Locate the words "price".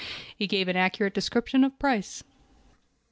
1.77-2.23